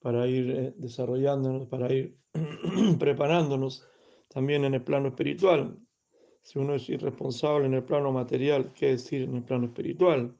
para 0.00 0.26
ir 0.26 0.50
eh, 0.50 0.74
desarrollándonos, 0.76 1.68
para 1.68 1.92
ir 1.92 2.16
preparándonos 2.98 3.86
también 4.28 4.64
en 4.64 4.74
el 4.74 4.82
plano 4.82 5.08
espiritual. 5.08 5.78
Si 6.42 6.58
uno 6.58 6.74
es 6.74 6.88
irresponsable 6.88 7.66
en 7.66 7.74
el 7.74 7.84
plano 7.84 8.12
material, 8.12 8.72
¿qué 8.72 8.88
decir 8.88 9.22
en 9.22 9.36
el 9.36 9.42
plano 9.42 9.66
espiritual? 9.66 10.36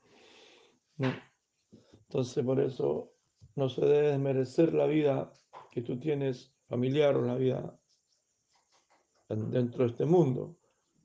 Entonces, 2.09 2.45
por 2.45 2.61
eso 2.61 3.12
no 3.55 3.69
se 3.69 3.81
debe 3.81 4.09
desmerecer 4.09 4.75
la 4.75 4.87
vida 4.87 5.33
que 5.71 5.83
tú 5.83 5.99
tienes 5.99 6.53
familiar 6.69 7.16
o 7.16 7.23
la 7.23 7.35
vida 7.37 7.79
dentro 9.29 9.85
de 9.85 9.90
este 9.90 10.05
mundo. 10.05 10.57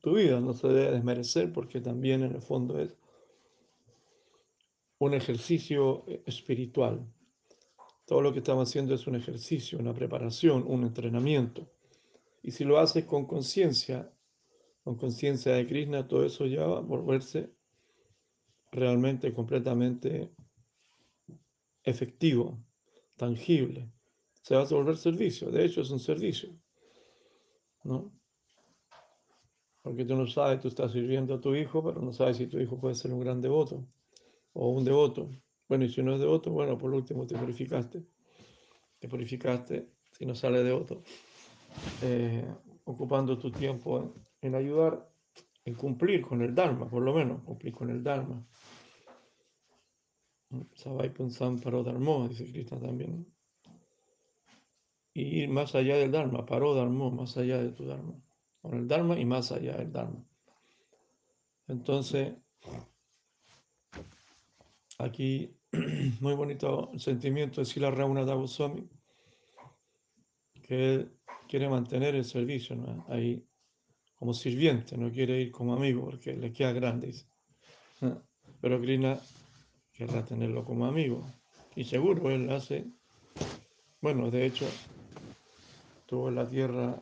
Tu 0.01 0.15
vida 0.15 0.39
no 0.39 0.53
se 0.53 0.67
debe 0.67 0.91
desmerecer 0.91 1.51
porque 1.53 1.81
también 1.81 2.23
en 2.23 2.35
el 2.35 2.41
fondo 2.41 2.79
es 2.79 2.95
un 4.99 5.13
ejercicio 5.13 6.05
espiritual. 6.25 7.05
Todo 8.05 8.21
lo 8.21 8.33
que 8.33 8.39
estamos 8.39 8.69
haciendo 8.69 8.93
es 8.93 9.07
un 9.07 9.15
ejercicio, 9.15 9.79
una 9.79 9.93
preparación, 9.93 10.63
un 10.67 10.83
entrenamiento. 10.83 11.67
Y 12.43 12.51
si 12.51 12.63
lo 12.63 12.79
haces 12.79 13.05
con 13.05 13.25
conciencia, 13.25 14.11
con 14.83 14.95
conciencia 14.95 15.53
de 15.53 15.67
Krishna, 15.67 16.07
todo 16.07 16.25
eso 16.25 16.45
ya 16.45 16.65
va 16.65 16.79
a 16.79 16.81
volverse 16.81 17.51
realmente 18.71 19.33
completamente 19.33 20.31
efectivo, 21.83 22.63
tangible. 23.15 23.91
Se 24.41 24.55
va 24.55 24.61
a 24.61 24.65
volver 24.65 24.97
servicio. 24.97 25.51
De 25.51 25.65
hecho, 25.65 25.81
es 25.81 25.89
un 25.91 25.99
servicio. 25.99 26.49
¿No? 27.83 28.11
Porque 29.81 30.05
tú 30.05 30.15
no 30.15 30.27
sabes, 30.27 30.59
tú 30.59 30.67
estás 30.67 30.91
sirviendo 30.91 31.35
a 31.35 31.41
tu 31.41 31.55
hijo, 31.55 31.83
pero 31.83 32.01
no 32.01 32.13
sabes 32.13 32.37
si 32.37 32.47
tu 32.47 32.59
hijo 32.59 32.79
puede 32.79 32.95
ser 32.95 33.11
un 33.13 33.19
gran 33.19 33.41
devoto 33.41 33.87
o 34.53 34.69
un 34.69 34.83
devoto. 34.83 35.29
Bueno, 35.67 35.85
y 35.85 35.89
si 35.89 36.03
no 36.03 36.13
es 36.13 36.19
devoto, 36.19 36.51
bueno, 36.51 36.77
por 36.77 36.93
último 36.93 37.25
te 37.25 37.37
purificaste. 37.37 38.03
Te 38.99 39.07
purificaste 39.07 39.89
si 40.11 40.25
no 40.25 40.35
sale 40.35 40.63
devoto. 40.63 41.01
Eh, 42.01 42.45
ocupando 42.83 43.37
tu 43.37 43.51
tiempo 43.51 44.13
en 44.41 44.55
ayudar, 44.55 45.09
en 45.65 45.75
cumplir 45.75 46.21
con 46.21 46.41
el 46.41 46.53
Dharma, 46.53 46.89
por 46.89 47.01
lo 47.01 47.13
menos, 47.13 47.41
cumplir 47.43 47.73
con 47.73 47.89
el 47.89 48.03
Dharma. 48.03 48.45
Sabai 50.75 51.13
Punsam 51.13 51.59
Paro 51.59 51.83
Dharma, 51.83 52.27
dice 52.27 52.51
Krishna 52.51 52.79
también. 52.79 53.25
Y 55.13 55.43
ir 55.43 55.49
más 55.49 55.75
allá 55.75 55.97
del 55.97 56.11
Dharma, 56.11 56.45
Paro 56.45 56.73
Dharma, 56.73 57.09
más 57.09 57.37
allá 57.37 57.61
de 57.61 57.71
tu 57.71 57.85
Dharma. 57.85 58.15
Con 58.61 58.75
el 58.75 58.87
Dharma 58.87 59.19
y 59.19 59.25
más 59.25 59.51
allá 59.51 59.77
del 59.77 59.91
Dharma. 59.91 60.23
Entonces, 61.67 62.33
aquí, 64.97 65.55
muy 66.19 66.33
bonito 66.33 66.89
el 66.93 66.99
sentimiento 66.99 67.61
de 67.61 67.65
Sila 67.65 67.91
Rauna 67.91 68.23
Goswami, 68.23 68.89
que 70.61 70.93
él 70.93 71.17
quiere 71.47 71.69
mantener 71.69 72.15
el 72.15 72.25
servicio, 72.25 72.75
¿no? 72.75 73.05
Ahí 73.09 73.45
como 74.15 74.33
sirviente, 74.33 74.97
no 74.97 75.11
quiere 75.11 75.41
ir 75.41 75.51
como 75.51 75.73
amigo 75.73 76.05
porque 76.05 76.35
le 76.35 76.51
queda 76.53 76.73
grande. 76.73 77.13
Pero 78.61 78.79
Krishna 78.79 79.19
querrá 80.01 80.25
tenerlo 80.25 80.65
como 80.65 80.87
amigo. 80.87 81.23
Y 81.75 81.83
seguro 81.83 82.31
él 82.31 82.49
hace, 82.49 82.85
bueno, 84.01 84.31
de 84.31 84.47
hecho, 84.47 84.65
estuvo 85.99 86.29
en 86.29 86.35
la 86.35 86.49
tierra 86.49 86.99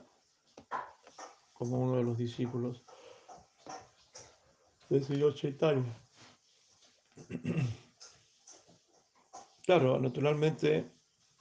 como 1.53 1.79
uno 1.79 1.95
de 1.95 2.03
los 2.03 2.17
discípulos 2.17 2.83
de 4.89 5.01
señor 5.01 5.33
Chaitanya. 5.33 5.97
Claro, 9.65 9.99
naturalmente, 9.99 10.91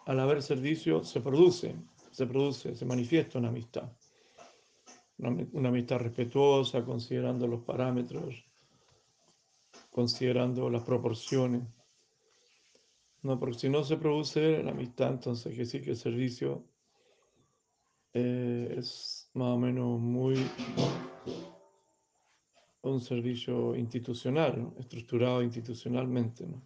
al 0.06 0.20
haber 0.20 0.42
servicio 0.42 1.02
se 1.02 1.20
produce, 1.20 1.74
se 2.12 2.26
produce, 2.26 2.76
se 2.76 2.84
manifiesta 2.84 3.38
una 3.38 3.48
amistad 3.48 3.90
una, 5.18 5.68
amistad 5.68 5.98
respetuosa, 5.98 6.84
considerando 6.84 7.46
los 7.46 7.62
parámetros, 7.62 8.47
considerando 9.98 10.70
las 10.70 10.84
proporciones. 10.84 11.62
No, 13.22 13.36
porque 13.40 13.58
si 13.58 13.68
no 13.68 13.82
se 13.82 13.96
produce 13.96 14.62
la 14.62 14.70
amistad, 14.70 15.10
entonces 15.10 15.56
que 15.56 15.64
sí 15.64 15.80
que 15.80 15.90
el 15.90 15.96
servicio 15.96 16.64
eh, 18.12 18.76
es 18.78 19.28
más 19.34 19.48
o 19.48 19.58
menos 19.58 19.98
muy 19.98 20.36
un 22.82 23.00
servicio 23.00 23.74
institucional, 23.74 24.72
estructurado 24.78 25.42
institucionalmente, 25.42 26.46
¿no? 26.46 26.62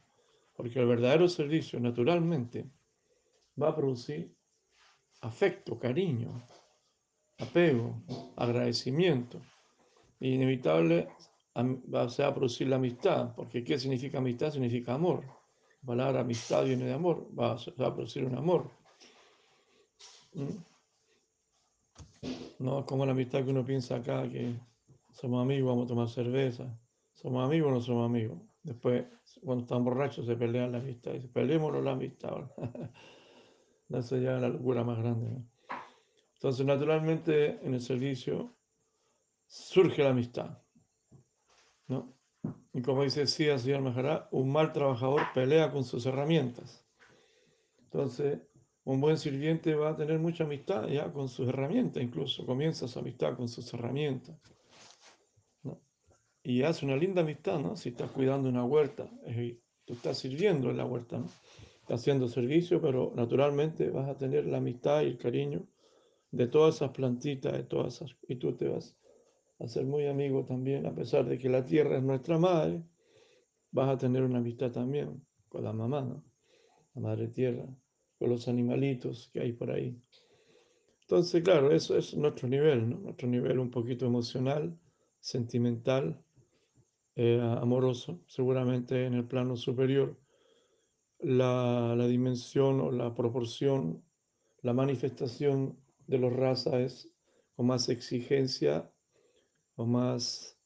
porque 0.55 0.79
el 0.79 0.87
verdadero 0.87 1.27
servicio 1.27 1.81
naturalmente 1.81 2.67
va 3.61 3.71
a 3.71 3.75
producir 3.75 4.31
afecto, 5.23 5.79
cariño, 5.79 6.47
apego, 7.39 8.03
agradecimiento. 8.37 9.41
Inevitable 10.21 11.09
va 11.55 12.03
a 12.03 12.35
producir 12.35 12.69
la 12.69 12.77
amistad, 12.77 13.35
porque 13.35 13.63
¿qué 13.63 13.79
significa 13.79 14.19
amistad? 14.19 14.51
Significa 14.51 14.95
amor. 14.95 15.25
La 15.83 15.87
palabra 15.87 16.21
amistad 16.21 16.65
viene 16.65 16.85
de 16.85 16.93
amor, 16.93 17.29
va 17.39 17.53
a, 17.53 17.95
producir 17.95 18.25
un 18.25 18.37
amor. 18.37 18.71
¿Mm? 20.35 20.49
No 22.61 22.81
es 22.81 22.85
como 22.87 23.05
la 23.05 23.13
amistad 23.13 23.45
que 23.45 23.51
uno 23.51 23.65
piensa 23.65 23.97
acá, 23.97 24.29
que 24.31 24.55
somos 25.13 25.43
amigos, 25.43 25.69
vamos 25.69 25.87
a 25.87 25.89
tomar 25.89 26.09
cerveza. 26.09 26.79
¿Somos 27.15 27.45
amigos 27.45 27.71
o 27.71 27.75
no 27.75 27.81
somos 27.81 28.07
amigos? 28.07 28.39
Después, 28.63 29.05
cuando 29.45 29.65
están 29.65 29.85
borrachos, 29.85 30.25
se 30.27 30.37
pelean 30.37 30.73
la 30.73 30.79
amistad. 30.79 31.13
Dice, 31.13 31.29
peleémonos 31.29 31.83
la 31.85 31.93
amistad. 31.93 32.51
Eso 33.89 34.17
ya 34.17 34.37
es 34.37 34.41
la 34.41 34.49
locura 34.49 34.85
más 34.85 34.99
grande. 34.99 35.31
¿no? 35.31 35.47
Entonces, 36.35 36.65
naturalmente, 36.65 37.59
en 37.67 37.75
el 37.75 37.81
servicio 37.81 38.55
surge 39.47 40.03
la 40.03 40.11
amistad. 40.11 40.62
¿No? 41.93 42.15
Y 42.73 42.83
como 42.83 43.05
dice 43.05 43.27
Sia 43.27 43.59
señor 43.59 43.83
Maharaj, 43.83 44.29
un 44.33 44.51
mal 44.51 44.73
trabajador 44.73 45.23
pelea 45.35 45.71
con 45.71 45.85
sus 45.85 46.07
herramientas. 46.07 46.85
Entonces, 47.85 48.41
un 48.85 49.01
buen 49.01 49.19
sirviente 49.19 49.75
va 49.75 49.91
a 49.91 49.97
tener 49.97 50.19
mucha 50.19 50.45
amistad 50.45 50.89
ya 50.89 51.13
con 51.13 51.29
sus 51.29 51.49
herramientas, 51.49 52.03
incluso 52.03 52.45
comienza 52.45 52.89
su 52.89 52.99
amistad 52.99 53.37
con 53.37 53.49
sus 53.49 53.73
herramientas. 53.75 54.37
Y 56.43 56.63
hace 56.63 56.85
una 56.85 56.97
linda 56.97 57.23
amistad, 57.23 57.61
¿no? 57.61 57.77
Si 57.77 57.91
estás 57.91 58.11
cuidando 58.11 58.49
una 58.49 58.65
huerta, 58.65 59.09
tú 59.85 59.93
estás 59.93 60.19
sirviendo 60.19 60.71
en 60.71 60.79
la 60.79 60.85
huerta, 60.85 61.19
¿no? 61.19 61.27
Estás 61.83 62.01
haciendo 62.01 62.27
servicio, 62.27 62.81
pero 62.81 63.13
naturalmente 63.15 63.91
vas 63.91 64.09
a 64.09 64.17
tener 64.17 64.47
la 64.47 64.59
amistad 64.59 65.03
y 65.03 65.07
el 65.07 65.19
cariño 65.19 65.69
de 66.33 66.49
todas 66.49 66.77
esas 66.77 66.91
plantitas, 66.91 67.53
de 67.53 67.63
todas 67.63 67.97
esas, 67.97 68.17
y 68.27 68.37
tú 68.37 68.57
te 68.57 68.69
vas 68.69 68.97
a 69.63 69.69
ser 69.69 69.85
muy 69.87 70.07
amigo 70.07 70.45
también, 70.45 70.87
a 70.87 70.95
pesar 70.95 71.25
de 71.25 71.39
que 71.39 71.49
la 71.49 71.65
tierra 71.65 71.97
es 71.97 72.03
nuestra 72.03 72.37
madre, 72.37 72.83
vas 73.71 73.91
a 73.91 73.97
tener 73.97 74.25
una 74.25 74.39
amistad 74.39 74.73
también 74.73 75.25
con 75.49 75.63
la 75.63 75.73
mamá. 75.73 76.21
La 76.95 77.01
madre 77.01 77.29
tierra, 77.29 77.65
con 78.19 78.29
los 78.29 78.49
animalitos 78.49 79.31
que 79.33 79.41
hay 79.41 79.53
por 79.53 79.71
ahí. 79.71 79.97
Entonces, 81.03 81.43
claro, 81.43 81.71
eso 81.71 81.97
es 81.97 82.15
nuestro 82.15 82.49
nivel. 82.49 83.03
Nuestro 83.03 83.29
nivel 83.29 83.61
un 83.61 83.71
poquito 83.71 84.05
emocional, 84.05 84.77
sentimental, 85.21 86.21
eh, 87.15 87.41
amoroso, 87.41 88.21
seguramente 88.27 89.07
en 89.07 89.15
el 89.15 89.27
plano 89.27 89.57
superior. 89.57 90.19
La, 91.21 91.95
la 91.97 92.09
dimensión 92.09 92.81
o 92.81 92.91
la 92.91 93.15
proporción, 93.15 94.03
la 94.63 94.73
manifestación 94.73 95.79
de 96.09 96.19
los 96.19 96.33
razas 96.33 96.75
es 96.75 97.13
con 97.55 97.67
más 97.67 97.89
exigencia 97.89 98.92
o 99.77 99.87
más, 99.87 100.59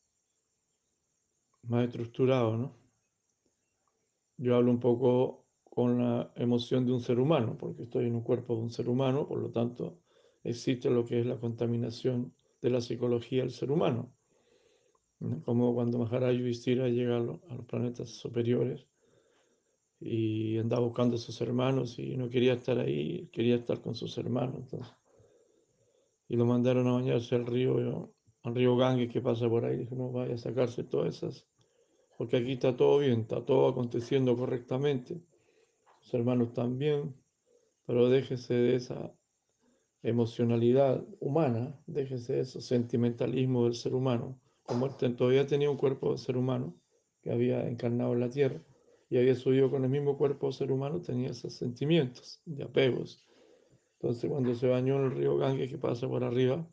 más 1.62 1.86
estructurado, 1.86 2.56
¿no? 2.56 2.76
Yo 4.38 4.56
hablo 4.56 4.70
un 4.70 4.80
poco 4.80 5.46
con 5.64 5.98
la 5.98 6.32
emoción 6.36 6.86
de 6.86 6.92
un 6.92 7.00
ser 7.00 7.18
humano, 7.18 7.56
porque 7.58 7.84
estoy 7.84 8.06
en 8.06 8.14
un 8.14 8.22
cuerpo 8.22 8.54
de 8.56 8.62
un 8.62 8.70
ser 8.70 8.88
humano, 8.88 9.26
por 9.26 9.40
lo 9.40 9.50
tanto 9.50 9.98
existe 10.42 10.90
lo 10.90 11.04
que 11.04 11.20
es 11.20 11.26
la 11.26 11.38
contaminación 11.38 12.34
de 12.62 12.70
la 12.70 12.80
psicología 12.80 13.42
del 13.42 13.50
ser 13.50 13.70
humano. 13.70 14.12
Como 15.44 15.74
cuando 15.74 15.98
Maharaj 15.98 16.36
Yudhishthira 16.36 16.88
llega 16.88 17.16
a 17.16 17.20
los, 17.20 17.40
planetas 17.66 18.10
superiores 18.10 18.86
y 19.98 20.58
andaba 20.58 20.84
buscando 20.84 21.16
a 21.16 21.18
sus 21.18 21.40
hermanos 21.40 21.98
y 21.98 22.16
no 22.16 22.28
quería 22.28 22.54
estar 22.54 22.78
ahí, 22.78 23.28
quería 23.32 23.56
estar 23.56 23.80
con 23.80 23.94
sus 23.94 24.16
hermanos. 24.18 24.56
Entonces, 24.56 24.94
y 26.28 26.36
lo 26.36 26.44
mandaron 26.44 26.86
a 26.88 26.92
bañarse 26.92 27.34
al 27.34 27.46
río, 27.46 28.12
al 28.46 28.54
río 28.54 28.76
Ganges 28.76 29.12
que 29.12 29.20
pasa 29.20 29.48
por 29.48 29.64
ahí. 29.64 29.76
Dijo, 29.78 29.94
no, 29.94 30.10
vaya 30.12 30.34
a 30.34 30.38
sacarse 30.38 30.84
todas 30.84 31.16
esas, 31.16 31.46
porque 32.16 32.36
aquí 32.36 32.52
está 32.52 32.76
todo 32.76 32.98
bien, 32.98 33.20
está 33.20 33.44
todo 33.44 33.68
aconteciendo 33.68 34.36
correctamente. 34.36 35.20
Sus 36.00 36.14
hermanos 36.14 36.52
también, 36.52 37.14
pero 37.86 38.08
déjese 38.08 38.54
de 38.54 38.76
esa 38.76 39.14
emocionalidad 40.02 41.04
humana, 41.20 41.78
déjese 41.86 42.34
de 42.34 42.40
ese 42.40 42.60
sentimentalismo 42.60 43.64
del 43.64 43.74
ser 43.74 43.94
humano. 43.94 44.40
Como 44.62 44.86
él 44.86 45.16
todavía 45.16 45.46
tenía 45.46 45.70
un 45.70 45.76
cuerpo 45.76 46.12
de 46.12 46.18
ser 46.18 46.36
humano 46.36 46.74
que 47.22 47.32
había 47.32 47.68
encarnado 47.68 48.12
en 48.12 48.20
la 48.20 48.30
tierra 48.30 48.62
y 49.10 49.18
había 49.18 49.34
subido 49.34 49.70
con 49.70 49.84
el 49.84 49.90
mismo 49.90 50.16
cuerpo 50.16 50.48
de 50.48 50.52
ser 50.52 50.72
humano, 50.72 51.00
tenía 51.00 51.30
esos 51.30 51.54
sentimientos 51.54 52.40
de 52.44 52.64
apegos 52.64 53.26
entonces 53.98 54.30
cuando 54.30 54.54
se 54.54 54.68
bañó 54.68 54.96
en 54.96 55.04
el 55.04 55.10
río 55.12 55.36
Ganges 55.38 55.70
que 55.70 55.78
pasa 55.78 56.06
por 56.06 56.22
arriba, 56.22 56.66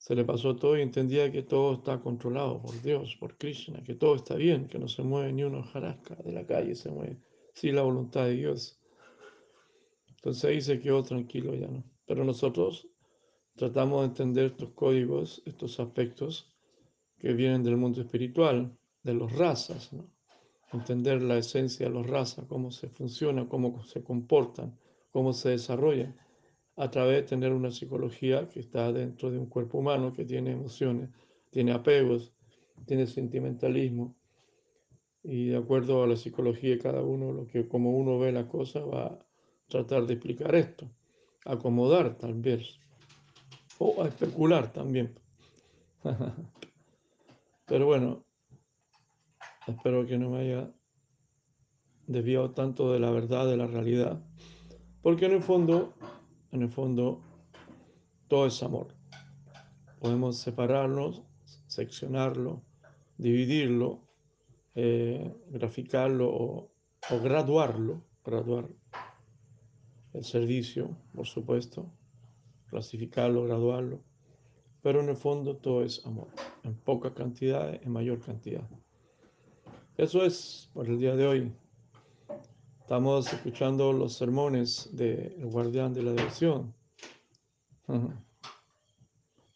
se 0.00 0.14
le 0.14 0.24
pasó 0.24 0.56
todo 0.56 0.78
y 0.78 0.80
entendía 0.80 1.30
que 1.30 1.42
todo 1.42 1.74
está 1.74 2.00
controlado 2.00 2.62
por 2.62 2.80
Dios, 2.80 3.16
por 3.20 3.36
Krishna, 3.36 3.84
que 3.84 3.94
todo 3.94 4.14
está 4.16 4.34
bien, 4.34 4.66
que 4.66 4.78
no 4.78 4.88
se 4.88 5.02
mueve 5.02 5.30
ni 5.30 5.42
uno 5.42 5.62
jarasca 5.62 6.14
de 6.24 6.32
la 6.32 6.46
calle, 6.46 6.74
se 6.74 6.90
mueve 6.90 7.18
sin 7.52 7.76
la 7.76 7.82
voluntad 7.82 8.24
de 8.24 8.32
Dios. 8.32 8.80
Entonces 10.08 10.44
ahí 10.46 10.60
se 10.62 10.80
quedó 10.80 11.02
tranquilo 11.02 11.54
ya, 11.54 11.68
¿no? 11.68 11.84
Pero 12.06 12.24
nosotros 12.24 12.88
tratamos 13.56 14.00
de 14.00 14.06
entender 14.06 14.46
estos 14.46 14.70
códigos, 14.70 15.42
estos 15.44 15.78
aspectos 15.78 16.50
que 17.18 17.34
vienen 17.34 17.62
del 17.62 17.76
mundo 17.76 18.00
espiritual, 18.00 18.74
de 19.02 19.12
los 19.12 19.30
razas. 19.36 19.90
Entender 20.72 21.20
la 21.20 21.36
esencia 21.36 21.88
de 21.88 21.92
los 21.92 22.06
razas, 22.06 22.46
cómo 22.46 22.70
se 22.70 22.88
funciona, 22.88 23.46
cómo 23.46 23.84
se 23.84 24.02
comportan 24.02 24.78
cómo 25.10 25.32
se 25.32 25.50
desarrolla 25.50 26.14
a 26.80 26.90
través 26.90 27.16
de 27.16 27.22
tener 27.24 27.52
una 27.52 27.70
psicología 27.70 28.48
que 28.48 28.58
está 28.58 28.90
dentro 28.90 29.30
de 29.30 29.38
un 29.38 29.44
cuerpo 29.44 29.76
humano, 29.76 30.14
que 30.14 30.24
tiene 30.24 30.52
emociones, 30.52 31.10
tiene 31.50 31.72
apegos, 31.72 32.32
tiene 32.86 33.06
sentimentalismo. 33.06 34.16
Y 35.22 35.48
de 35.48 35.58
acuerdo 35.58 36.02
a 36.02 36.06
la 36.06 36.16
psicología 36.16 36.70
de 36.70 36.78
cada 36.78 37.02
uno, 37.02 37.34
lo 37.34 37.46
que 37.46 37.68
como 37.68 37.90
uno 37.90 38.18
ve 38.18 38.32
la 38.32 38.48
cosa, 38.48 38.80
va 38.80 39.08
a 39.08 39.18
tratar 39.68 40.06
de 40.06 40.14
explicar 40.14 40.54
esto, 40.54 40.90
acomodar 41.44 42.16
tal 42.16 42.32
vez, 42.32 42.78
o 43.78 44.02
a 44.02 44.08
especular 44.08 44.72
también. 44.72 45.14
Pero 47.66 47.84
bueno, 47.84 48.24
espero 49.66 50.06
que 50.06 50.16
no 50.16 50.30
me 50.30 50.38
haya 50.38 50.72
desviado 52.06 52.52
tanto 52.52 52.90
de 52.90 53.00
la 53.00 53.10
verdad, 53.10 53.46
de 53.46 53.58
la 53.58 53.66
realidad. 53.66 54.24
Porque 55.02 55.26
en 55.26 55.32
el 55.32 55.42
fondo, 55.42 55.94
en 56.52 56.62
el 56.62 56.68
fondo, 56.68 57.20
todo 58.28 58.46
es 58.46 58.62
amor. 58.62 58.88
Podemos 60.00 60.38
separarlo, 60.38 61.24
seccionarlo, 61.66 62.62
dividirlo, 63.18 64.00
eh, 64.74 65.34
graficarlo 65.50 66.30
o, 66.30 66.70
o, 67.10 67.20
graduarlo, 67.20 68.02
graduar 68.24 68.68
el 70.12 70.24
servicio, 70.24 70.96
por 71.14 71.26
supuesto, 71.26 71.90
clasificarlo, 72.68 73.44
graduarlo. 73.44 74.00
Pero 74.82 75.00
en 75.00 75.10
el 75.10 75.16
fondo 75.16 75.56
todo 75.56 75.84
es 75.84 76.04
amor, 76.06 76.28
en 76.64 76.74
poca 76.74 77.12
cantidad, 77.12 77.74
en 77.74 77.90
mayor 77.90 78.20
cantidad. 78.20 78.66
Eso 79.96 80.24
es 80.24 80.70
por 80.72 80.88
el 80.88 80.98
día 80.98 81.14
de 81.14 81.26
hoy. 81.26 81.52
Estamos 82.90 83.32
escuchando 83.32 83.92
los 83.92 84.14
sermones 84.14 84.88
del 84.90 85.46
guardián 85.46 85.94
de 85.94 86.02
la 86.02 86.10
devoción. 86.10 86.74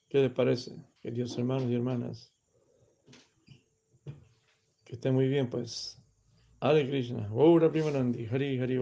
¿Qué 0.09 0.19
les 0.19 0.31
parece, 0.31 0.71
queridos 1.01 1.37
hermanos 1.37 1.65
y 1.65 1.75
hermanas? 1.75 2.33
Que 4.85 4.95
estén 4.95 5.15
muy 5.15 5.27
bien, 5.27 5.51
pues. 5.51 6.01
Hare 6.61 6.89
Krishna. 6.89 7.27
Gaura 7.27 7.73
Primanandi. 7.73 8.25
Hari 8.27 8.61
Hari 8.61 8.79